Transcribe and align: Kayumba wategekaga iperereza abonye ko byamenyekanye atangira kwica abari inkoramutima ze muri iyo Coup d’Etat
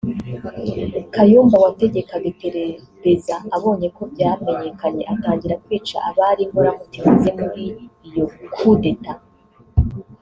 Kayumba 1.13 1.55
wategekaga 1.63 2.25
iperereza 2.33 3.35
abonye 3.55 3.87
ko 3.95 4.03
byamenyekanye 4.13 5.03
atangira 5.13 5.59
kwica 5.63 5.97
abari 6.09 6.41
inkoramutima 6.45 7.11
ze 7.21 7.31
muri 7.41 7.63
iyo 8.07 8.25
Coup 8.53 8.77
d’Etat 8.81 9.19